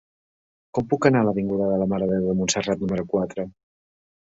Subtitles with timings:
[0.77, 3.49] Com puc anar a l'avinguda de la Mare de Déu de Montserrat número quatre?